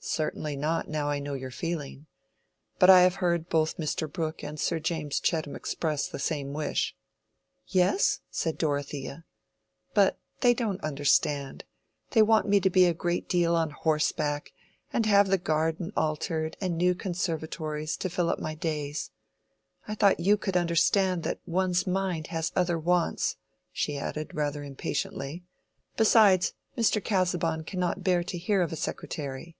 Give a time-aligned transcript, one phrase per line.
[0.00, 2.06] "Certainly not, now I know your feeling.
[2.78, 4.10] But I have heard both Mr.
[4.10, 6.94] Brooke and Sir James Chettam express the same wish."
[7.66, 9.24] "Yes," said Dorothea,
[9.94, 14.52] "but they don't understand—they want me to be a great deal on horseback,
[14.92, 19.10] and have the garden altered and new conservatories, to fill up my days.
[19.88, 23.36] I thought you could understand that one's mind has other wants,"
[23.72, 27.02] she added, rather impatiently—"besides, Mr.
[27.04, 29.56] Casaubon cannot bear to hear of a secretary."